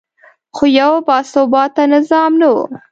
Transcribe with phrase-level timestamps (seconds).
[0.55, 2.55] خو یو باثباته نظام نه و